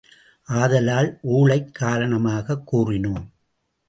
[0.47, 3.31] ஆதலால், ஊழைக் காரணமாகக் கூறினோம்.